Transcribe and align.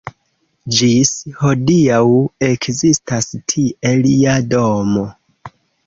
Ĝis 0.77 1.11
hodiaŭ 1.41 2.01
ekzistas 2.49 3.31
tie 3.55 3.95
lia 4.05 4.37
domo. 4.59 5.11